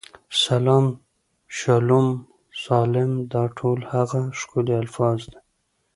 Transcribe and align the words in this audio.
سلام، 0.43 0.85
شالوم، 1.57 2.07
سالم، 2.63 3.11
دا 3.31 3.43
ټول 3.57 3.79
هغه 3.91 4.21
ښکلي 4.39 4.73
الفاظ 4.83 5.19
دي. 5.31 5.39